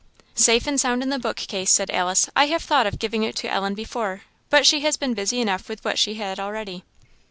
"Safe 0.33 0.65
and 0.65 0.81
sound 0.81 1.03
in 1.03 1.09
the 1.09 1.19
book 1.19 1.35
case," 1.37 1.69
said 1.69 1.91
Alice. 1.91 2.27
"I 2.35 2.47
have 2.47 2.63
thought 2.63 2.87
of 2.87 2.97
giving 2.97 3.21
it 3.21 3.35
to 3.35 3.51
Ellen 3.51 3.75
before, 3.75 4.23
but 4.49 4.65
she 4.65 4.79
has 4.79 4.97
been 4.97 5.13
busy 5.13 5.39
enough 5.41 5.69
with 5.69 5.85
what 5.85 5.99
she 5.99 6.15
had 6.15 6.39
already." 6.39 6.83